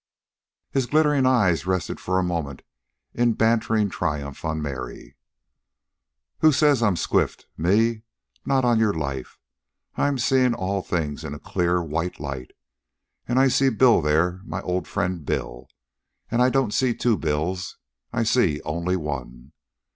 His 0.71 0.87
glittering 0.87 1.27
eyes 1.27 1.67
rested 1.67 1.99
for 1.99 2.17
a 2.17 2.23
moment 2.23 2.63
in 3.13 3.33
bantering 3.33 3.91
triumph 3.91 4.43
on 4.43 4.59
Mary. 4.59 5.15
"Who 6.39 6.51
says 6.51 6.81
I'm 6.81 6.95
squiffed? 6.95 7.45
Me? 7.55 8.01
Not 8.43 8.65
on 8.65 8.79
your 8.79 8.95
life. 8.95 9.37
I'm 9.95 10.17
seein' 10.17 10.55
all 10.55 10.81
things 10.81 11.23
in 11.23 11.35
a 11.35 11.39
clear 11.39 11.83
white 11.83 12.19
light. 12.19 12.49
An' 13.27 13.37
I 13.37 13.47
see 13.47 13.69
Bill 13.69 14.01
there, 14.01 14.41
my 14.43 14.63
old 14.63 14.87
friend 14.87 15.23
Bill. 15.23 15.67
An' 16.31 16.41
I 16.41 16.49
don't 16.49 16.73
see 16.73 16.95
two 16.95 17.15
Bills. 17.15 17.77
I 18.11 18.23
see 18.23 18.59
only 18.63 18.95
one. 18.95 19.51